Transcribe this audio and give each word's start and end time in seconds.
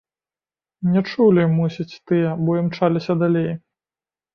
Не 0.93 1.03
чулі, 1.11 1.45
мусіць, 1.59 1.99
тыя, 2.07 2.35
бо 2.43 2.59
імчаліся 2.65 3.13
далей. 3.25 3.51